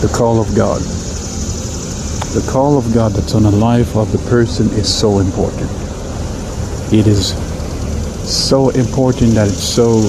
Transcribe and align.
the 0.00 0.12
call 0.14 0.40
of 0.40 0.54
God. 0.54 0.80
The 2.32 2.46
call 2.52 2.76
of 2.76 2.92
God 2.92 3.12
that's 3.12 3.34
on 3.34 3.44
the 3.44 3.50
life 3.50 3.96
of 3.96 4.12
the 4.12 4.18
person 4.28 4.66
is 4.76 4.92
so 4.92 5.20
important. 5.20 5.70
It 6.92 7.06
is 7.06 7.32
so 8.28 8.68
important 8.70 9.32
that 9.34 9.48
it's 9.48 9.64
so 9.64 10.04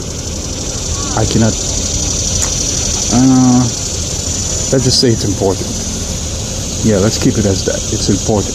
I 1.15 1.23
cannot 1.31 1.55
uh, 3.15 3.63
let's 4.76 4.84
just 4.84 5.00
say 5.00 5.08
it's 5.08 5.23
important. 5.23 5.71
Yeah, 6.84 7.00
let's 7.00 7.18
keep 7.24 7.40
it 7.40 7.46
as 7.48 7.64
that. 7.66 7.80
It's 7.96 8.12
important. 8.12 8.52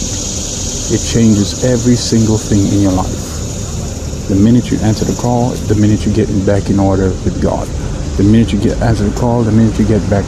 It 0.93 1.01
changes 1.01 1.65
every 1.65 1.95
single 1.95 2.37
thing 2.37 2.61
in 2.69 2.81
your 2.85 2.93
life. 2.93 4.29
The 4.29 4.35
minute 4.35 4.69
you 4.69 4.77
answer 4.79 5.05
the 5.05 5.19
call, 5.19 5.49
the 5.67 5.75
minute 5.75 6.05
you 6.05 6.13
get 6.13 6.29
back 6.45 6.69
in 6.69 6.79
order 6.79 7.09
with 7.25 7.41
God. 7.41 7.67
The 8.17 8.23
minute 8.23 8.53
you 8.53 8.61
get 8.61 8.77
answer 8.81 9.09
the 9.09 9.19
call, 9.19 9.41
the 9.41 9.51
minute 9.51 9.79
you 9.79 9.87
get 9.87 10.07
back 10.09 10.25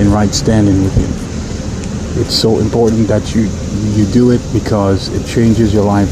in 0.00 0.10
right 0.10 0.32
standing 0.34 0.82
with 0.84 0.94
Him. 0.94 2.20
It's 2.20 2.34
so 2.34 2.58
important 2.58 3.08
that 3.08 3.34
you 3.34 3.48
you 3.94 4.06
do 4.12 4.30
it 4.30 4.40
because 4.52 5.08
it 5.08 5.26
changes 5.26 5.72
your 5.74 5.84
life. 5.84 6.10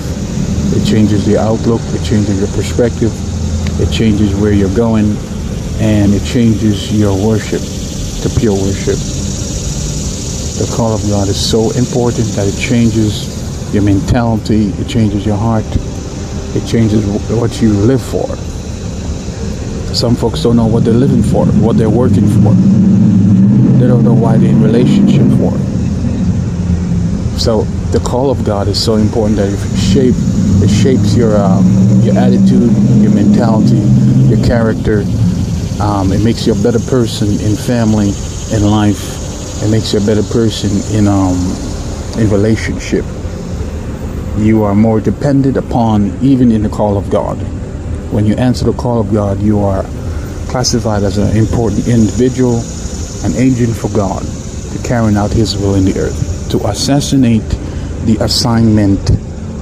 It 0.77 0.85
changes 0.85 1.25
the 1.25 1.39
outlook. 1.39 1.81
It 1.93 2.05
changes 2.05 2.39
your 2.39 2.49
perspective. 2.49 3.13
It 3.81 3.91
changes 3.91 4.35
where 4.35 4.53
you're 4.53 4.75
going, 4.75 5.17
and 5.81 6.13
it 6.13 6.25
changes 6.25 6.93
your 6.93 7.17
worship 7.17 7.61
to 7.61 8.41
pure 8.41 8.55
worship. 8.55 8.97
The 10.55 10.73
call 10.77 10.95
of 10.95 11.03
God 11.09 11.29
is 11.29 11.39
so 11.39 11.71
important 11.73 12.29
that 12.37 12.47
it 12.47 12.59
changes 12.61 13.75
your 13.75 13.83
mentality. 13.83 14.69
It 14.79 14.89
changes 14.89 15.27
your 15.27 15.37
heart. 15.37 15.65
It 16.55 16.67
changes 16.67 17.05
what 17.31 17.61
you 17.61 17.73
live 17.73 18.01
for. 18.01 18.37
Some 19.95 20.15
folks 20.15 20.43
don't 20.43 20.57
know 20.57 20.67
what 20.67 20.85
they're 20.85 20.95
living 20.95 21.23
for, 21.23 21.47
what 21.47 21.77
they're 21.77 21.91
working 21.91 22.29
for. 22.29 22.55
They 23.85 23.89
don't 23.89 24.03
know 24.03 24.15
why 24.15 24.39
they're 24.39 24.49
in 24.49 24.63
relationship 24.63 25.29
for. 25.39 25.53
So 27.39 27.65
the 27.93 28.01
call 28.03 28.31
of 28.31 28.43
God 28.43 28.67
is 28.67 28.83
so 28.83 28.95
important 28.95 29.37
that 29.37 29.53
it 29.53 29.79
shape 29.79 30.15
it 30.65 30.71
shapes 30.71 31.15
your 31.15 31.37
um, 31.37 32.01
your 32.01 32.17
attitude, 32.17 32.73
your 33.03 33.13
mentality, 33.13 33.77
your 34.27 34.43
character. 34.43 35.05
Um, 35.83 36.13
it 36.13 36.25
makes 36.25 36.47
you 36.47 36.55
a 36.55 36.63
better 36.63 36.79
person 36.79 37.29
in 37.29 37.57
family, 37.57 38.13
in 38.55 38.65
life. 38.71 39.63
It 39.63 39.71
makes 39.71 39.93
you 39.93 40.01
a 40.01 40.07
better 40.07 40.23
person 40.33 40.71
in 40.97 41.07
um, 41.07 41.37
in 42.17 42.31
relationship. 42.31 43.05
You 44.39 44.63
are 44.63 44.75
more 44.75 44.99
dependent 44.99 45.59
upon 45.59 46.17
even 46.23 46.51
in 46.51 46.63
the 46.63 46.71
call 46.71 46.97
of 46.97 47.11
God. 47.11 47.37
When 48.15 48.25
you 48.25 48.35
answer 48.37 48.65
the 48.65 48.73
call 48.73 48.99
of 48.99 49.13
God, 49.13 49.43
you 49.43 49.61
are 49.61 49.83
classified 50.49 51.03
as 51.03 51.19
an 51.19 51.37
important 51.37 51.87
individual, 51.87 52.63
an 53.25 53.35
agent 53.37 53.75
for 53.75 53.89
God 53.89 54.23
to 54.23 54.83
carry 54.87 55.17
out 55.17 55.31
His 55.31 55.57
will 55.57 55.75
in 55.75 55.85
the 55.87 55.99
earth 55.99 56.51
to 56.51 56.59
assassinate 56.69 57.49
the 58.05 58.19
assignment 58.21 59.11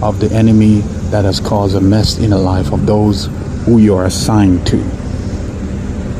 of 0.03 0.19
the 0.19 0.29
enemy 0.33 0.81
that 1.11 1.25
has 1.25 1.39
caused 1.39 1.77
a 1.77 1.81
mess 1.81 2.19
in 2.19 2.31
the 2.31 2.39
life 2.39 2.73
of 2.73 2.87
those 2.87 3.27
who 3.65 3.79
you 3.79 3.95
are 3.95 4.07
assigned 4.07 4.67
to. 4.67 4.79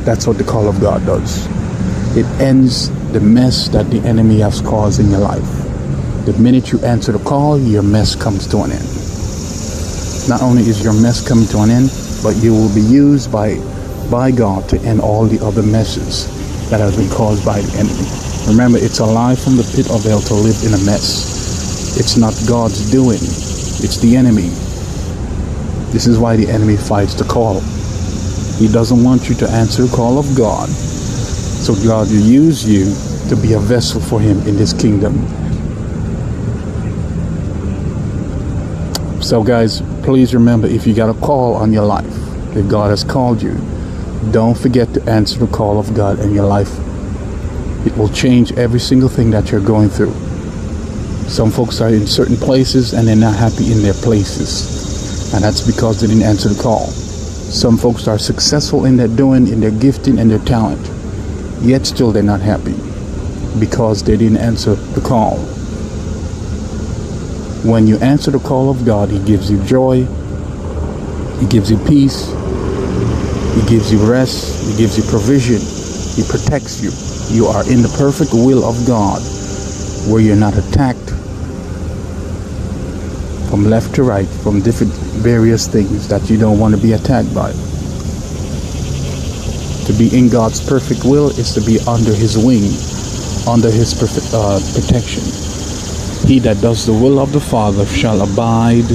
That's 0.05 0.27
what 0.27 0.39
the 0.39 0.45
call 0.45 0.69
of 0.69 0.81
God 0.81 1.05
does. 1.05 1.47
It 2.17 2.27
ends 2.41 2.91
the 3.13 3.21
mess 3.21 3.69
that 3.69 3.91
the 3.91 3.99
enemy 4.07 4.39
has 4.39 4.61
caused 4.61 5.01
in 5.01 5.11
your 5.11 5.21
life. 5.21 5.43
The 6.25 6.35
minute 6.39 6.71
you 6.71 6.79
answer 6.81 7.11
the 7.11 7.25
call, 7.25 7.59
your 7.59 7.83
mess 7.83 8.15
comes 8.15 8.47
to 8.49 8.59
an 8.59 8.71
end. 8.71 8.89
Not 10.29 10.43
only 10.43 10.63
is 10.63 10.85
your 10.85 10.93
mess 10.93 11.27
coming 11.27 11.49
to 11.49 11.59
an 11.63 11.71
end, 11.71 11.91
but 12.23 12.37
you 12.37 12.53
will 12.53 12.73
be 12.73 12.81
used 12.81 13.33
by 13.33 13.57
by 14.11 14.31
God 14.31 14.69
to 14.69 14.79
end 14.81 15.01
all 15.01 15.25
the 15.25 15.45
other 15.45 15.63
messes 15.63 16.42
that 16.73 16.81
has 16.81 16.97
been 16.97 17.11
caused 17.11 17.45
by 17.45 17.61
the 17.61 17.79
enemy. 17.79 18.09
Remember, 18.49 18.79
it's 18.79 18.99
a 19.01 19.05
lie 19.05 19.37
from 19.37 19.59
the 19.59 19.73
pit 19.77 19.91
of 19.91 20.05
hell 20.05 20.23
to 20.23 20.33
live 20.33 20.57
in 20.65 20.73
a 20.73 20.83
mess. 20.87 22.01
It's 22.01 22.17
not 22.17 22.33
God's 22.49 22.91
doing, 22.91 23.21
it's 23.21 23.99
the 23.99 24.17
enemy. 24.17 24.49
This 25.93 26.07
is 26.07 26.19
why 26.19 26.37
the 26.37 26.49
enemy 26.49 26.79
fights 26.79 27.13
the 27.13 27.25
call. 27.25 27.61
He 28.57 28.73
doesn't 28.73 29.05
want 29.05 29.29
you 29.29 29.35
to 29.35 29.49
answer 29.51 29.83
the 29.83 29.95
call 29.95 30.19
of 30.19 30.35
God. 30.35 30.71
So 30.71 31.75
God 31.85 32.09
will 32.09 32.25
use 32.25 32.65
you 32.65 32.87
to 33.29 33.37
be 33.37 33.53
a 33.53 33.59
vessel 33.59 34.01
for 34.01 34.19
him 34.19 34.39
in 34.49 34.57
this 34.57 34.73
kingdom. 34.73 35.13
So 39.21 39.45
guys, 39.45 39.83
please 40.03 40.33
remember 40.33 40.69
if 40.69 40.87
you 40.87 40.95
got 40.95 41.15
a 41.15 41.21
call 41.21 41.53
on 41.55 41.71
your 41.71 41.85
life, 41.85 42.17
if 42.57 42.67
God 42.67 42.89
has 42.89 43.05
called 43.05 43.43
you, 43.43 43.61
don't 44.31 44.57
forget 44.57 44.95
to 44.95 45.03
answer 45.11 45.39
the 45.39 45.47
call 45.47 45.79
of 45.79 45.95
God 45.95 46.21
in 46.21 46.35
your 46.35 46.47
life 46.47 46.71
it 47.87 47.97
will 47.97 48.09
change 48.09 48.53
every 48.53 48.79
single 48.79 49.09
thing 49.09 49.31
that 49.31 49.51
you're 49.51 49.61
going 49.61 49.89
through. 49.89 50.13
Some 51.29 51.51
folks 51.51 51.81
are 51.81 51.89
in 51.89 52.07
certain 52.07 52.37
places 52.37 52.93
and 52.95 53.09
they're 53.09 53.17
not 53.17 53.35
happy 53.35 53.73
in 53.73 53.83
their 53.83 53.95
places. 53.95 55.35
And 55.35 55.43
that's 55.43 55.67
because 55.67 56.01
they 56.01 56.07
didn't 56.07 56.23
answer 56.23 56.49
the 56.49 56.63
call. 56.63 56.87
Some 56.87 57.77
folks 57.77 58.07
are 58.07 58.19
successful 58.19 58.85
in 58.85 58.97
their 58.97 59.09
doing, 59.09 59.49
in 59.49 59.61
their 59.61 59.73
gifting, 59.73 60.19
and 60.21 60.31
their 60.31 60.39
talent. 60.41 60.81
Yet 61.61 61.87
still 61.87 62.13
they're 62.13 62.23
not 62.23 62.41
happy 62.41 62.75
because 63.59 64.03
they 64.05 64.17
didn't 64.17 64.39
answer 64.39 64.75
the 64.75 65.01
call. 65.01 65.39
When 67.69 67.87
you 67.87 67.97
answer 67.99 68.31
the 68.31 68.39
call 68.39 68.71
of 68.71 68.85
God, 68.85 69.11
He 69.11 69.19
gives 69.25 69.51
you 69.51 69.63
joy, 69.65 70.05
He 71.41 71.47
gives 71.47 71.71
you 71.71 71.79
peace, 71.79 72.31
He 73.55 73.63
gives 73.69 73.93
you 73.93 73.99
rest, 74.05 74.65
He 74.67 74.77
gives 74.77 74.97
you 74.97 75.05
provision, 75.05 75.61
He 76.17 76.29
protects 76.29 76.83
you 76.83 76.91
you 77.33 77.47
are 77.47 77.63
in 77.71 77.81
the 77.81 77.89
perfect 77.97 78.35
will 78.35 78.63
of 78.63 78.87
God 78.87 79.23
where 80.11 80.21
you're 80.21 80.37
not 80.37 80.55
attacked 80.55 81.09
from 83.49 83.65
left 83.65 83.95
to 83.95 84.03
right 84.03 84.29
from 84.29 84.61
different 84.61 84.93
various 85.23 85.67
things 85.67 86.09
that 86.09 86.29
you 86.29 86.37
don't 86.37 86.59
want 86.59 86.75
to 86.75 86.81
be 86.81 86.93
attacked 86.93 87.35
by. 87.35 87.53
To 89.87 89.93
be 89.97 90.17
in 90.17 90.29
God's 90.29 90.61
perfect 90.61 91.05
will 91.05 91.31
is 91.31 91.55
to 91.55 91.61
be 91.63 91.79
under 91.89 92.13
his 92.13 92.37
wing, 92.37 92.69
under 93.49 93.71
his 93.71 93.95
perfect, 93.95 94.35
uh, 94.35 94.61
protection. 94.75 95.23
He 96.29 96.39
that 96.41 96.61
does 96.61 96.85
the 96.85 96.93
will 96.93 97.19
of 97.19 97.33
the 97.33 97.41
Father 97.41 97.87
shall 97.87 98.21
abide 98.21 98.89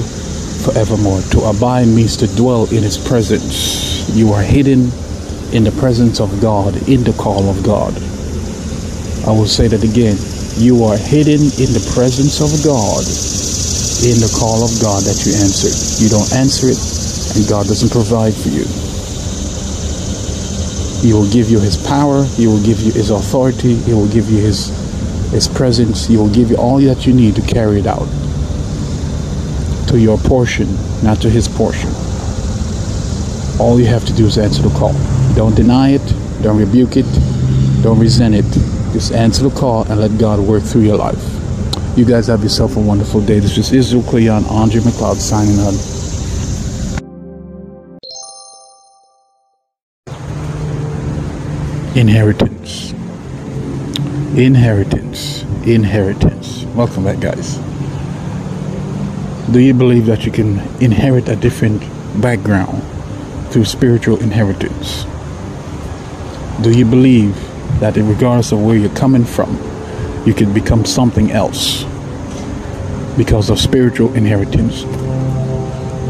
forevermore. 0.64 1.22
To 1.32 1.42
abide 1.42 1.88
means 1.88 2.18
to 2.18 2.28
dwell 2.36 2.66
in 2.66 2.84
his 2.84 2.98
presence. 2.98 3.87
You 4.14 4.34
are 4.34 4.42
hidden 4.42 4.92
in 5.54 5.64
the 5.64 5.76
presence 5.80 6.20
of 6.20 6.42
God, 6.42 6.76
in 6.88 7.04
the 7.04 7.14
call 7.14 7.50
of 7.50 7.64
God. 7.64 7.94
I 9.28 9.32
will 9.32 9.48
say 9.48 9.68
that 9.68 9.84
again. 9.84 10.18
You 10.56 10.86
are 10.86 10.98
hidden 10.98 11.42
in 11.62 11.70
the 11.74 11.92
presence 11.94 12.42
of 12.42 12.50
God 12.66 13.04
in 14.06 14.20
the 14.22 14.32
call 14.38 14.64
of 14.64 14.72
God 14.82 15.04
that 15.04 15.26
you 15.26 15.34
answered. 15.34 15.74
You 16.02 16.10
don't 16.10 16.32
answer 16.34 16.68
it, 16.70 16.78
and 17.36 17.48
God 17.50 17.68
doesn't 17.68 17.92
provide 17.92 18.34
for 18.34 18.50
you. 18.50 18.66
He 21.02 21.14
will 21.14 21.30
give 21.32 21.50
you 21.50 21.60
His 21.60 21.78
power. 21.78 22.24
He 22.24 22.48
will 22.48 22.64
give 22.64 22.80
you 22.80 22.92
His 22.92 23.10
authority. 23.10 23.76
He 23.76 23.94
will 23.94 24.08
give 24.08 24.30
you 24.30 24.38
His 24.40 24.70
His 25.32 25.48
presence. 25.48 26.06
He 26.08 26.18
will 26.18 26.30
give 26.34 26.50
you 26.50 26.58
all 26.58 26.80
that 26.80 27.06
you 27.06 27.14
need 27.14 27.36
to 27.36 27.42
carry 27.42 27.80
it 27.80 27.88
out 27.88 28.08
to 29.90 30.00
your 30.00 30.18
portion, 30.18 30.68
not 31.04 31.22
to 31.22 31.30
His 31.30 31.48
portion. 31.48 31.90
All 33.60 33.80
you 33.80 33.86
have 33.88 34.06
to 34.06 34.14
do 34.14 34.26
is 34.26 34.38
answer 34.38 34.62
the 34.62 34.78
call. 34.78 34.94
Don't 35.36 35.56
deny 35.56 35.90
it. 35.92 36.14
Don't 36.42 36.58
rebuke 36.58 36.98
it. 36.98 37.08
Don't 37.84 38.00
resent 38.00 38.36
it 38.36 38.46
just 38.98 39.12
answer 39.12 39.48
the 39.48 39.56
call 39.56 39.84
and 39.92 40.00
let 40.00 40.18
God 40.18 40.40
work 40.40 40.64
through 40.64 40.82
your 40.82 40.98
life. 40.98 41.22
You 41.96 42.06
guys 42.06 42.26
have 42.28 42.42
yourself 42.42 42.78
a 42.78 42.80
wonderful 42.80 43.22
day. 43.22 43.40
This 43.40 43.58
is 43.58 43.72
Israel 43.72 44.02
Cleon, 44.02 44.44
Andre 44.46 44.82
McLeod 44.82 45.18
signing 45.18 45.60
out. 45.60 45.76
Inheritance. 51.96 52.92
Inheritance. 54.36 55.44
Inheritance. 55.68 56.64
Welcome 56.74 57.04
back, 57.04 57.20
guys. 57.20 57.58
Do 59.52 59.60
you 59.60 59.76
believe 59.76 60.06
that 60.08 60.26
you 60.26 60.32
can 60.32 60.60
inherit 60.82 61.30
a 61.30 61.36
different 61.36 61.82
background 62.20 62.82
through 63.58 63.66
spiritual 63.66 64.22
inheritance? 64.22 65.06
Do 66.62 66.78
you 66.78 66.86
believe 66.86 67.36
that 67.80 67.98
regardless 67.98 68.52
of 68.52 68.62
where 68.62 68.78
you're 68.78 68.96
coming 68.96 69.26
from, 69.26 69.50
you 70.28 70.34
can 70.36 70.54
become 70.54 70.86
something 70.86 71.32
else 71.32 71.84
because 73.18 73.50
of 73.50 73.58
spiritual 73.58 74.14
inheritance. 74.14 74.84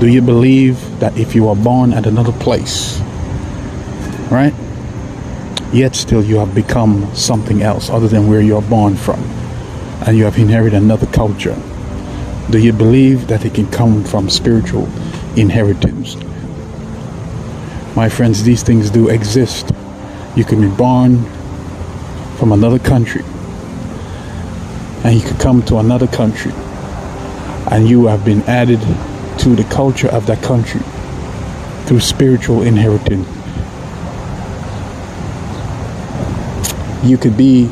Do 0.02 0.10
you 0.10 0.22
believe 0.22 1.00
that 1.00 1.18
if 1.18 1.36
you 1.36 1.48
are 1.48 1.56
born 1.56 1.94
at 1.94 2.06
another 2.06 2.34
place, 2.34 3.00
right, 4.30 4.54
yet 5.72 5.96
still 5.96 6.22
you 6.22 6.36
have 6.40 6.54
become 6.54 7.10
something 7.16 7.62
else 7.62 7.90
other 7.90 8.10
than 8.10 8.28
where 8.28 8.42
you 8.42 8.58
are 8.58 8.70
born 8.70 8.98
from, 8.98 9.22
and 10.06 10.18
you 10.18 10.26
have 10.26 10.38
inherited 10.38 10.82
another 10.82 11.08
culture? 11.08 11.58
Do 12.50 12.60
you 12.60 12.74
believe 12.74 13.28
that 13.28 13.46
it 13.46 13.54
can 13.54 13.72
come 13.72 14.04
from 14.04 14.30
spiritual 14.30 14.90
inheritance? 15.38 16.18
My 17.96 18.10
friends, 18.10 18.44
these 18.44 18.64
things 18.64 18.90
do 18.90 19.10
exist. 19.10 19.72
You 20.36 20.44
can 20.44 20.62
be 20.62 20.76
born 20.76 21.24
from 22.38 22.52
another 22.52 22.80
country, 22.80 23.24
and 25.04 25.16
you 25.16 25.28
could 25.28 25.40
come 25.40 25.64
to 25.64 25.78
another 25.78 26.08
country 26.08 26.52
and 27.70 27.88
you 27.88 28.06
have 28.06 28.24
been 28.24 28.42
added 28.44 28.80
to 29.40 29.50
the 29.50 29.66
culture 29.70 30.08
of 30.08 30.26
that 30.26 30.42
country 30.42 30.80
through 31.86 32.00
spiritual 32.00 32.62
inheritance. 32.62 33.28
You 37.04 37.18
could 37.18 37.38
be 37.38 37.66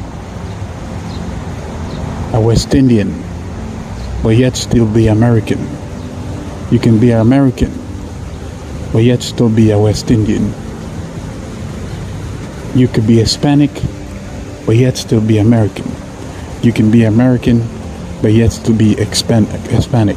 a 2.33 2.41
West 2.41 2.73
Indian, 2.75 3.23
but 4.21 4.35
yet 4.35 4.57
still 4.57 4.85
be 4.85 5.07
American. 5.07 5.59
You 6.71 6.79
can 6.79 6.99
be 6.99 7.11
an 7.11 7.21
American, 7.21 7.71
but 8.95 9.03
yet 9.03 9.21
still 9.21 9.49
be 9.49 9.71
a 9.71 9.77
West 9.77 10.09
Indian. 10.09 10.53
You 12.73 12.87
could 12.87 13.05
be 13.05 13.17
Hispanic, 13.17 13.71
but 14.65 14.77
yet 14.77 14.95
still 14.95 15.19
be 15.19 15.37
American. 15.37 15.91
You 16.63 16.71
can 16.71 16.89
be 16.91 17.03
American, 17.03 17.61
but 18.21 18.31
yet 18.31 18.53
still 18.53 18.73
be 18.73 18.95
Hispanic. 18.95 20.15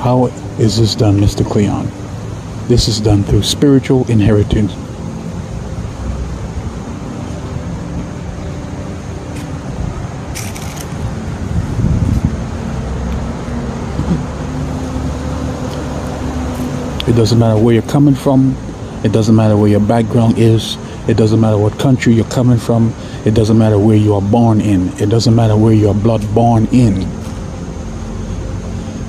How 0.00 0.26
is 0.58 0.78
this 0.78 0.94
done, 0.94 1.16
Mr. 1.16 1.50
Cleon? 1.50 1.86
This 2.68 2.88
is 2.88 3.00
done 3.00 3.22
through 3.22 3.44
spiritual 3.44 4.06
inheritance. 4.10 4.74
It 17.12 17.14
doesn't 17.14 17.38
matter 17.38 17.60
where 17.60 17.74
you're 17.74 17.82
coming 17.82 18.14
from. 18.14 18.56
It 19.04 19.12
doesn't 19.12 19.36
matter 19.36 19.54
where 19.54 19.68
your 19.68 19.80
background 19.80 20.38
is. 20.38 20.78
It 21.06 21.18
doesn't 21.18 21.38
matter 21.38 21.58
what 21.58 21.78
country 21.78 22.14
you're 22.14 22.24
coming 22.24 22.56
from. 22.56 22.94
It 23.26 23.34
doesn't 23.34 23.58
matter 23.58 23.78
where 23.78 23.96
you 23.96 24.14
are 24.14 24.22
born 24.22 24.62
in. 24.62 24.88
It 24.98 25.10
doesn't 25.10 25.36
matter 25.36 25.54
where 25.54 25.74
you 25.74 25.90
are 25.90 25.94
blood 25.94 26.22
born 26.34 26.66
in. 26.72 27.06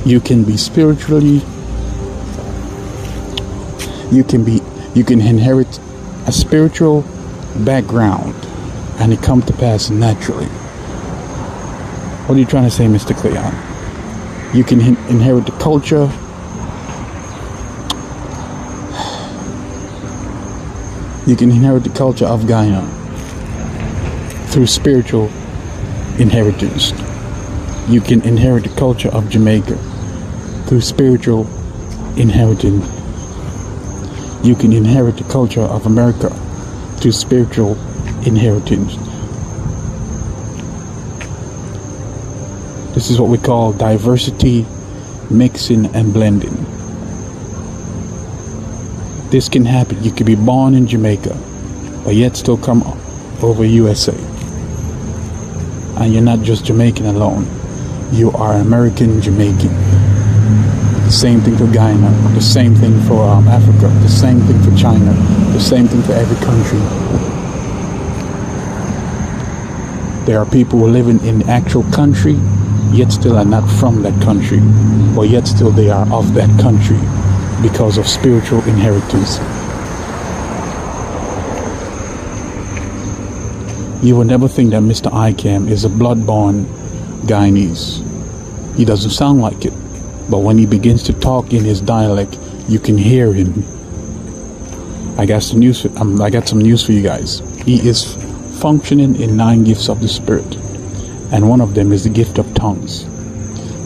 You 0.05 0.19
can 0.19 0.43
be 0.43 0.57
spiritually 0.57 1.41
you 4.13 4.23
can 4.23 4.43
be 4.43 4.61
you 4.93 5.03
can 5.03 5.19
inherit 5.21 5.79
a 6.27 6.31
spiritual 6.31 7.03
background 7.65 8.35
and 8.99 9.11
it 9.11 9.21
come 9.21 9.41
to 9.41 9.53
pass 9.53 9.89
naturally. 9.89 10.45
What 12.25 12.35
are 12.35 12.39
you 12.39 12.45
trying 12.45 12.65
to 12.65 12.71
say, 12.71 12.85
Mr. 12.85 13.15
Cleon? 13.15 13.53
You 14.55 14.63
can 14.63 14.81
inherit 15.09 15.45
the 15.45 15.51
culture 15.53 16.11
You 21.25 21.37
can 21.37 21.51
inherit 21.51 21.85
the 21.85 21.89
culture 21.89 22.25
of 22.25 22.47
Guyana 22.47 22.85
through 24.47 24.67
spiritual 24.67 25.27
inheritance. 26.19 26.91
You 27.87 28.01
can 28.01 28.21
inherit 28.23 28.65
the 28.65 28.75
culture 28.77 29.07
of 29.07 29.29
Jamaica 29.29 29.77
through 30.67 30.81
spiritual 30.81 31.47
inheritance. 32.17 32.85
You 34.45 34.53
can 34.55 34.73
inherit 34.73 35.15
the 35.15 35.23
culture 35.23 35.61
of 35.61 35.85
America 35.85 36.29
through 36.97 37.13
spiritual 37.13 37.77
inheritance. 38.27 38.97
This 42.93 43.09
is 43.09 43.17
what 43.19 43.29
we 43.29 43.37
call 43.37 43.71
diversity, 43.71 44.65
mixing, 45.31 45.85
and 45.95 46.13
blending. 46.13 46.72
This 49.33 49.49
can 49.49 49.65
happen. 49.65 50.03
You 50.03 50.11
could 50.11 50.27
be 50.27 50.35
born 50.35 50.75
in 50.75 50.85
Jamaica, 50.85 51.35
but 52.05 52.13
yet 52.13 52.37
still 52.37 52.55
come 52.55 52.83
over 53.41 53.65
USA. 53.65 54.13
And 55.97 56.13
you're 56.13 56.21
not 56.21 56.43
just 56.43 56.65
Jamaican 56.65 57.07
alone. 57.07 57.47
You 58.11 58.29
are 58.33 58.53
American 58.53 59.19
Jamaican. 59.23 59.73
The 61.05 61.11
same 61.11 61.41
thing 61.41 61.57
for 61.57 61.65
Guyana. 61.65 62.11
The 62.35 62.41
same 62.41 62.75
thing 62.75 63.01
for 63.07 63.27
um, 63.27 63.47
Africa. 63.47 63.87
The 64.03 64.07
same 64.07 64.39
thing 64.41 64.61
for 64.61 64.77
China. 64.77 65.11
The 65.53 65.59
same 65.59 65.87
thing 65.87 66.03
for 66.03 66.13
every 66.13 66.37
country. 66.45 66.77
There 70.27 70.37
are 70.37 70.45
people 70.45 70.77
live 70.77 71.07
in, 71.07 71.19
in 71.21 71.39
the 71.39 71.47
actual 71.47 71.81
country, 71.85 72.35
yet 72.91 73.11
still 73.11 73.39
are 73.39 73.45
not 73.45 73.67
from 73.79 74.03
that 74.03 74.21
country, 74.21 74.59
but 75.15 75.23
yet 75.23 75.47
still 75.47 75.71
they 75.71 75.89
are 75.89 76.07
of 76.13 76.35
that 76.35 76.61
country 76.61 76.99
because 77.63 77.97
of 77.97 78.07
spiritual 78.07 78.59
inheritance. 78.67 79.39
You 84.03 84.17
will 84.17 84.25
never 84.25 84.49
think 84.49 84.71
that 84.71 84.83
Mr. 84.83 85.09
ICAM 85.09 85.69
is 85.69 85.85
a 85.85 85.89
blood-born 85.89 86.65
Guyanese. 87.25 88.03
He 88.75 88.83
doesn't 88.83 89.11
sound 89.11 89.39
like 89.39 89.63
it, 89.63 89.73
but 90.29 90.39
when 90.39 90.57
he 90.57 90.65
begins 90.65 91.03
to 91.03 91.13
talk 91.13 91.53
in 91.53 91.63
his 91.63 91.79
dialect, 91.79 92.37
you 92.67 92.79
can 92.79 92.97
hear 92.97 93.33
him. 93.33 93.63
I 95.17 95.25
got 95.25 95.41
some 95.43 95.59
news. 95.59 95.81
For, 95.81 95.97
um, 95.97 96.21
I 96.21 96.29
got 96.29 96.49
some 96.49 96.59
news 96.59 96.85
for 96.85 96.91
you 96.91 97.01
guys. 97.01 97.39
He 97.63 97.87
is 97.87 98.15
functioning 98.59 99.15
in 99.15 99.37
nine 99.37 99.63
gifts 99.63 99.87
of 99.87 100.01
the 100.01 100.09
Spirit, 100.09 100.55
and 101.31 101.47
one 101.47 101.61
of 101.61 101.73
them 101.73 101.93
is 101.93 102.03
the 102.03 102.09
gift 102.09 102.39
of 102.39 102.53
tongues, 102.55 103.05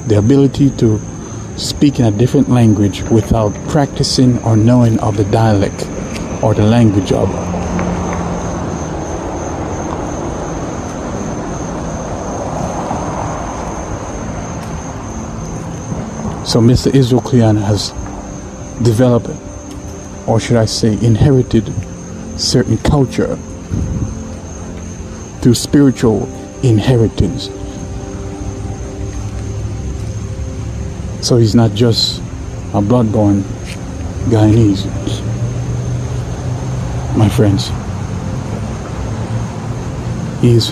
the 0.08 0.18
ability 0.18 0.72
to 0.78 1.00
speaking 1.58 2.06
a 2.06 2.12
different 2.12 2.50
language 2.50 3.02
without 3.04 3.52
practicing 3.68 4.38
or 4.44 4.56
knowing 4.56 5.00
of 5.00 5.18
the 5.18 5.24
dialect 5.26 5.88
or 6.44 6.54
the 6.54 6.64
language 6.64 7.12
of. 7.12 7.28
So 16.48 16.62
Mr. 16.62 16.94
Israel 16.94 17.22
Cleon 17.22 17.58
has 17.58 17.90
developed, 18.84 19.30
or 20.28 20.40
should 20.40 20.58
I 20.58 20.66
say, 20.66 20.94
inherited 21.06 21.74
certain 22.40 22.78
culture 22.78 23.36
through 25.42 25.56
spiritual 25.56 26.24
inheritance 26.64 27.50
So 31.28 31.36
he's 31.36 31.56
not 31.56 31.74
just 31.74 32.22
a 32.74 32.80
blood-born 32.80 33.42
Guyanese, 34.32 34.86
my 37.18 37.28
friends. 37.28 37.68
He's 40.40 40.70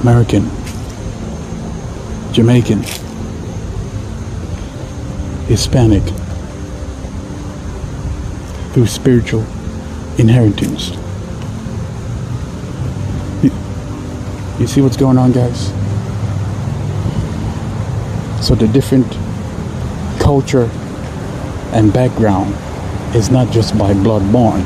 American, 0.00 0.48
Jamaican, 2.32 2.84
Hispanic, 5.48 6.04
through 8.72 8.86
spiritual 8.86 9.44
inheritance. 10.18 10.90
You 14.60 14.68
see 14.68 14.80
what's 14.82 14.96
going 14.96 15.18
on, 15.18 15.32
guys? 15.32 15.81
So 18.42 18.56
the 18.56 18.66
different 18.66 19.06
culture 20.18 20.68
and 21.72 21.92
background 21.92 22.54
is 23.14 23.30
not 23.30 23.52
just 23.52 23.78
by 23.78 23.94
blood 23.94 24.32
born, 24.32 24.62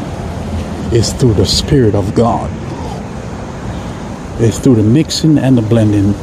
it's 0.92 1.12
through 1.12 1.34
the 1.34 1.44
Spirit 1.44 1.94
of 1.94 2.14
God. 2.14 2.50
It's 4.40 4.58
through 4.58 4.76
the 4.76 4.82
mixing 4.82 5.36
and 5.36 5.58
the 5.58 5.62
blending 5.62 6.14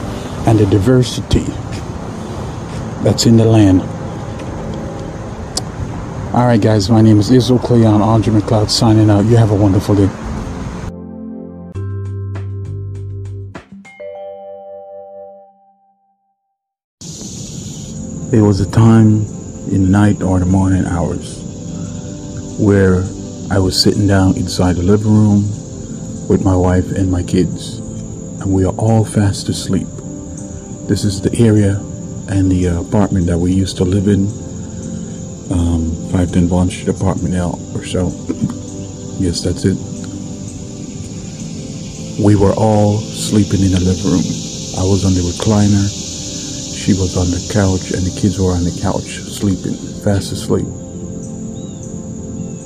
and 0.48 0.58
the 0.58 0.66
diversity 0.66 1.46
that's 3.04 3.28
in 3.28 3.38
the 3.38 3.46
land. 3.46 3.82
All 6.34 6.48
right, 6.48 6.60
guys, 6.60 6.90
my 6.90 7.02
name 7.02 7.20
is 7.20 7.30
Israel 7.30 7.60
Cleon, 7.60 8.02
Andre 8.02 8.34
McLeod 8.34 8.72
signing 8.72 9.12
out. 9.12 9.26
You 9.26 9.38
have 9.38 9.52
a 9.52 9.56
wonderful 9.56 9.94
day. 9.94 10.23
There 18.34 18.44
was 18.44 18.60
a 18.62 18.72
time 18.72 19.28
in 19.70 19.84
the 19.84 19.90
night 19.92 20.24
or 20.24 20.40
the 20.40 20.48
morning 20.48 20.86
hours 20.86 21.38
where 22.58 23.04
I 23.52 23.60
was 23.60 23.80
sitting 23.80 24.08
down 24.08 24.36
inside 24.38 24.76
the 24.76 24.82
living 24.82 25.14
room 25.14 25.44
with 26.28 26.42
my 26.44 26.56
wife 26.56 26.90
and 26.94 27.12
my 27.12 27.22
kids, 27.22 27.78
and 28.42 28.52
we 28.52 28.66
are 28.66 28.74
all 28.74 29.06
fast 29.06 29.50
asleep. 29.50 29.86
This 30.90 31.04
is 31.04 31.22
the 31.22 31.30
area 31.38 31.78
and 32.28 32.52
the 32.52 32.76
apartment 32.82 33.28
that 33.28 33.38
we 33.38 33.54
used 33.54 33.78
to 33.78 33.84
live 33.84 34.08
in, 34.08 34.26
um, 35.52 35.94
510 36.10 36.48
Bond 36.48 36.72
Street 36.72 36.88
apartment 36.88 37.36
L 37.36 37.62
or 37.76 37.86
so. 37.86 38.08
yes, 39.22 39.42
that's 39.42 39.64
it. 39.64 39.78
We 42.20 42.36
were 42.36 42.54
all 42.54 42.98
sleeping 42.98 43.62
in 43.62 43.74
the 43.74 43.80
living 43.80 44.10
room. 44.10 44.26
I 44.82 44.90
was 44.90 45.06
on 45.06 45.14
the 45.14 45.22
recliner 45.22 46.03
she 46.84 46.92
was 46.92 47.16
on 47.16 47.32
the 47.32 47.40
couch 47.54 47.92
and 47.92 48.04
the 48.04 48.12
kids 48.20 48.38
were 48.38 48.52
on 48.52 48.66
the 48.66 48.80
couch 48.82 49.24
sleeping, 49.32 49.74
fast 50.04 50.34
asleep. 50.34 50.66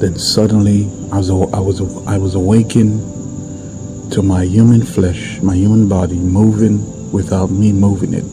Then 0.01 0.17
suddenly 0.17 0.89
I 1.11 1.17
was 1.17 1.29
I 1.29 1.59
was 1.59 1.81
I 2.07 2.17
was 2.17 2.33
awakened 2.33 2.97
to 4.13 4.23
my 4.23 4.43
human 4.43 4.81
flesh, 4.81 5.39
my 5.41 5.55
human 5.55 5.87
body 5.87 6.15
moving 6.15 7.11
without 7.11 7.51
me 7.51 7.71
moving 7.71 8.15
it. 8.15 8.23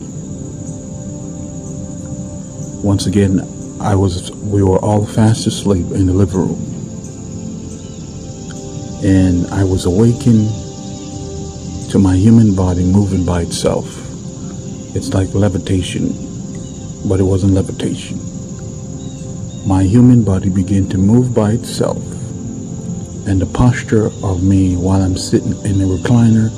Once 2.83 3.05
again, 3.05 3.41
I 3.79 3.95
was 3.95 4.33
we 4.33 4.63
were 4.63 4.79
all 4.79 5.05
fast 5.05 5.47
asleep 5.47 5.93
in 5.93 6.07
the 6.07 6.15
living 6.15 6.49
room. 6.49 6.63
And 9.05 9.47
I 9.49 9.65
was 9.65 9.85
awakened 9.85 10.49
to 11.91 11.99
my 11.99 12.17
human 12.17 12.55
body 12.55 12.85
moving 12.85 13.27
by 13.27 13.43
itself. 13.43 14.04
It's 14.95 15.13
like 15.13 15.35
levitation, 15.35 16.09
but 17.09 17.21
it 17.21 17.25
wasn't 17.25 17.55
levitation. 17.55 18.19
My 19.67 19.83
human 19.83 20.25
body 20.25 20.51
began 20.51 20.89
to 20.91 20.99
move 20.99 21.35
by 21.35 21.53
itself 21.53 21.99
and 23.27 23.41
the 23.41 23.47
posture 23.47 24.07
of 24.23 24.43
me 24.43 24.77
while 24.77 25.01
I'm 25.01 25.17
sitting 25.17 25.53
in 25.65 25.79
the 25.79 25.87
recliner 25.87 26.51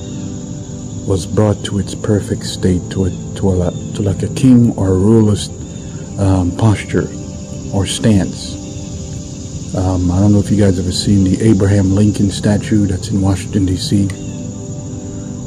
was 1.06 1.24
brought 1.24 1.64
to 1.66 1.78
its 1.78 1.94
perfect 1.94 2.44
state, 2.44 2.82
to 2.90 3.04
a, 3.04 3.10
to, 3.36 3.62
a, 3.62 3.70
to 3.94 4.02
like 4.02 4.22
a 4.24 4.34
king 4.34 4.76
or 4.76 4.88
a 4.88 4.98
ruler's 4.98 5.48
um, 6.18 6.50
posture 6.56 7.08
or 7.72 7.86
stance. 7.86 8.56
Um, 9.76 10.10
I 10.10 10.18
don't 10.18 10.32
know 10.32 10.40
if 10.40 10.50
you 10.50 10.56
guys 10.56 10.80
ever 10.80 10.90
seen 10.90 11.22
the 11.22 11.40
Abraham 11.42 11.94
Lincoln 11.94 12.30
statue 12.30 12.86
that's 12.86 13.08
in 13.08 13.20
Washington 13.20 13.66
D.C., 13.66 14.08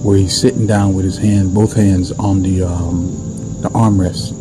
where 0.04 0.18
he's 0.18 0.40
sitting 0.40 0.66
down 0.66 0.94
with 0.94 1.06
his 1.06 1.18
hand, 1.18 1.54
both 1.54 1.76
hands 1.76 2.12
on 2.14 2.42
the 2.42 2.64
um, 2.64 3.08
the 3.62 3.70
armrest. 3.70 4.34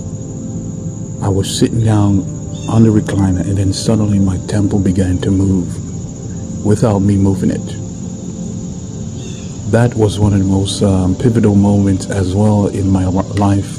I 1.22 1.28
was 1.28 1.58
sitting 1.58 1.84
down 1.84 2.20
on 2.68 2.84
the 2.84 2.90
recliner, 2.90 3.40
and 3.40 3.58
then 3.58 3.72
suddenly 3.72 4.18
my 4.18 4.38
temple 4.46 4.78
began 4.78 5.18
to 5.18 5.30
move 5.30 6.64
without 6.64 7.00
me 7.00 7.16
moving 7.16 7.50
it. 7.50 7.66
That 9.72 9.94
was 9.94 10.18
one 10.18 10.32
of 10.32 10.38
the 10.38 10.44
most 10.44 10.82
um, 10.82 11.16
pivotal 11.16 11.54
moments 11.54 12.08
as 12.08 12.34
well 12.34 12.68
in 12.68 12.88
my 12.88 13.06
life 13.06 13.78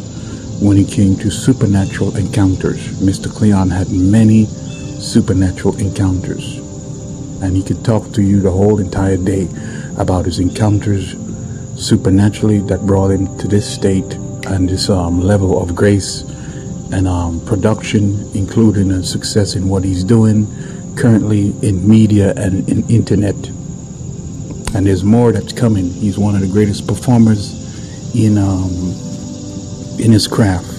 when 0.62 0.78
it 0.78 0.90
came 0.90 1.16
to 1.16 1.32
supernatural 1.32 2.18
encounters. 2.18 3.00
Mr. 3.00 3.34
Cleon 3.34 3.70
had 3.70 3.90
many 3.90 4.46
supernatural 4.46 5.78
encounters, 5.78 6.58
and 7.42 7.56
he 7.56 7.64
could 7.64 7.86
talk 7.86 8.12
to 8.12 8.22
you 8.22 8.42
the 8.42 8.52
whole 8.52 8.80
entire 8.80 9.18
day 9.18 9.48
about 9.98 10.26
his 10.26 10.40
encounters 10.40 11.16
supernaturally 11.80 12.60
that 12.60 12.86
brought 12.86 13.10
him 13.10 13.38
to 13.38 13.48
this 13.48 13.74
state 13.74 14.14
and 14.48 14.68
this 14.68 14.90
um, 14.90 15.22
level 15.22 15.62
of 15.62 15.76
grace 15.76 16.24
and 16.92 17.08
um, 17.08 17.44
production, 17.46 18.30
including 18.34 18.92
a 18.92 19.04
success 19.04 19.56
in 19.56 19.70
what 19.70 19.84
he's 19.84 20.04
doing 20.04 20.46
currently 20.96 21.54
in 21.62 21.88
media 21.88 22.34
and 22.36 22.68
in 22.68 22.88
internet. 22.90 23.36
And 24.76 24.86
there's 24.86 25.04
more 25.04 25.32
that's 25.32 25.54
coming. 25.54 25.90
He's 25.90 26.20
one 26.20 26.36
of 26.36 26.42
the 26.42 26.48
greatest 26.48 26.88
performers 26.88 27.56
in 28.16 28.38
um, 28.38 28.94
in 30.00 30.12
his 30.12 30.28
craft, 30.28 30.70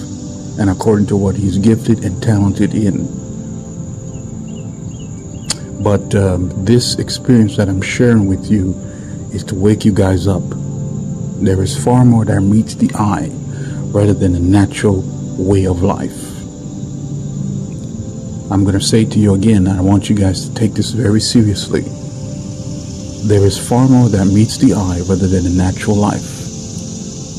and 0.59 0.69
according 0.69 1.07
to 1.07 1.17
what 1.17 1.35
he's 1.35 1.57
gifted 1.57 2.03
and 2.03 2.21
talented 2.21 2.73
in. 2.73 3.05
But 5.83 6.13
um, 6.15 6.65
this 6.65 6.99
experience 6.99 7.57
that 7.57 7.69
I'm 7.69 7.81
sharing 7.81 8.27
with 8.27 8.51
you 8.51 8.73
is 9.33 9.43
to 9.45 9.55
wake 9.55 9.83
you 9.83 9.93
guys 9.93 10.27
up. 10.27 10.43
There 11.41 11.61
is 11.63 11.75
far 11.83 12.05
more 12.05 12.23
that 12.25 12.41
meets 12.41 12.75
the 12.75 12.91
eye 12.93 13.29
rather 13.91 14.13
than 14.13 14.35
a 14.35 14.39
natural 14.39 15.03
way 15.37 15.65
of 15.65 15.81
life. 15.81 16.31
I'm 18.51 18.63
going 18.63 18.77
to 18.77 18.81
say 18.81 19.05
to 19.05 19.19
you 19.19 19.33
again, 19.33 19.67
I 19.67 19.81
want 19.81 20.07
you 20.07 20.15
guys 20.15 20.47
to 20.47 20.53
take 20.53 20.73
this 20.73 20.91
very 20.91 21.19
seriously. 21.19 21.81
There 23.27 23.45
is 23.45 23.57
far 23.57 23.87
more 23.87 24.07
that 24.09 24.25
meets 24.27 24.57
the 24.57 24.73
eye 24.73 25.01
rather 25.09 25.27
than 25.27 25.47
a 25.47 25.49
natural 25.49 25.95
life. 25.95 26.29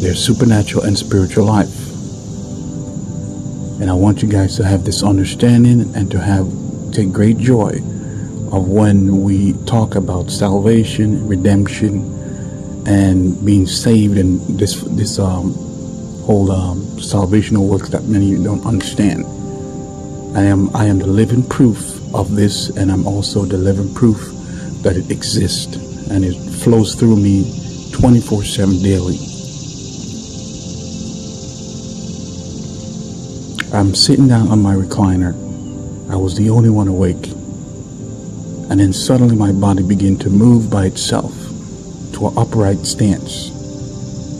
There's 0.00 0.18
supernatural 0.18 0.84
and 0.84 0.98
spiritual 0.98 1.44
life. 1.44 1.78
And 3.80 3.88
I 3.88 3.94
want 3.94 4.20
you 4.20 4.28
guys 4.28 4.56
to 4.56 4.64
have 4.64 4.84
this 4.84 5.02
understanding 5.02 5.94
and 5.94 6.10
to 6.10 6.18
have 6.18 6.46
take 6.92 7.12
great 7.12 7.38
joy 7.38 7.76
of 8.52 8.68
when 8.68 9.22
we 9.22 9.54
talk 9.64 9.94
about 9.94 10.30
salvation, 10.30 11.26
redemption, 11.26 12.21
and 12.86 13.44
being 13.44 13.66
saved 13.66 14.18
and 14.18 14.40
this 14.58 14.82
this 14.96 15.18
um, 15.18 15.52
whole 16.24 16.50
um, 16.50 16.80
salvational 16.98 17.68
work 17.68 17.88
that 17.88 18.04
many 18.04 18.34
don't 18.42 18.64
understand. 18.66 19.24
I 20.36 20.42
am 20.42 20.74
I 20.74 20.86
am 20.86 20.98
the 20.98 21.06
living 21.06 21.46
proof 21.46 21.78
of 22.14 22.34
this, 22.34 22.70
and 22.70 22.90
I'm 22.90 23.06
also 23.06 23.44
the 23.44 23.58
living 23.58 23.92
proof 23.94 24.18
that 24.82 24.96
it 24.96 25.10
exists 25.10 25.76
and 26.10 26.24
it 26.24 26.34
flows 26.62 26.94
through 26.94 27.16
me 27.16 27.44
24/7 27.92 28.82
daily. 28.82 29.18
I'm 33.72 33.94
sitting 33.94 34.28
down 34.28 34.48
on 34.48 34.60
my 34.60 34.74
recliner. 34.74 35.32
I 36.10 36.16
was 36.16 36.36
the 36.36 36.50
only 36.50 36.68
one 36.68 36.88
awake. 36.88 37.28
And 38.68 38.80
then 38.80 38.92
suddenly 38.92 39.36
my 39.36 39.52
body 39.52 39.82
began 39.82 40.16
to 40.18 40.30
move 40.30 40.70
by 40.70 40.86
itself 40.86 41.41
to 42.22 42.28
an 42.28 42.38
upright 42.38 42.86
stance, 42.86 43.50